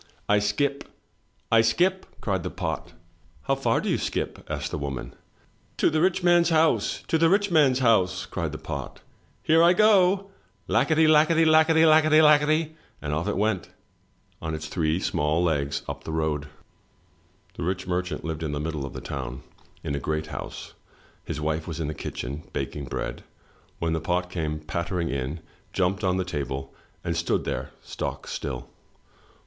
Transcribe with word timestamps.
"I 0.27 0.39
skip, 0.39 0.83
I 1.51 1.61
skip!" 1.61 2.07
cried 2.21 2.41
the 2.41 2.49
pot. 2.49 2.93
"How 3.43 3.53
far 3.53 3.79
do 3.79 3.87
you 3.87 3.99
skip?" 3.99 4.43
asked 4.49 4.71
the 4.71 4.79
woman. 4.79 5.13
"To 5.77 5.91
the 5.91 6.01
rich 6.01 6.23
man's 6.23 6.49
house, 6.49 7.03
to 7.07 7.19
the 7.19 7.29
rich 7.29 7.51
man's 7.51 7.77
house," 7.77 8.25
cried 8.25 8.51
the 8.51 8.57
pot. 8.57 9.01
"Here 9.43 9.61
I 9.61 9.73
go— 9.73 10.31
lackady, 10.67 11.07
lackady, 11.07 11.45
lackady, 11.45 11.85
lackady," 11.85 12.75
and 12.99 13.13
off 13.13 13.27
it 13.27 13.37
went 13.37 13.69
on 14.41 14.55
its 14.55 14.65
three 14.69 14.99
small 14.99 15.43
legs, 15.43 15.83
up 15.87 16.03
the 16.03 16.11
road. 16.11 16.45
70 16.45 16.47
THROUGH 16.47 16.59
FAIRY 16.63 16.71
HALLS 16.71 17.57
The 17.57 17.63
rich 17.63 17.87
merchant 17.87 18.25
lived 18.25 18.41
in 18.41 18.53
the 18.53 18.59
middle 18.59 18.87
of 18.87 18.93
the 18.93 19.01
town, 19.01 19.43
in 19.83 19.93
a 19.93 19.99
great 19.99 20.25
house. 20.33 20.73
His 21.25 21.39
wife 21.39 21.67
was 21.67 21.79
in 21.79 21.87
the 21.89 21.93
kitchen, 21.93 22.41
baking 22.53 22.85
bread, 22.85 23.23
when 23.77 23.93
the 23.93 24.01
pot 24.01 24.31
came 24.31 24.61
pattering 24.61 25.09
in, 25.09 25.41
jumped 25.73 26.03
on 26.03 26.17
the 26.17 26.25
table 26.25 26.73
and 27.03 27.15
stood 27.15 27.43
there, 27.45 27.69
stock 27.83 28.25
still. 28.25 28.67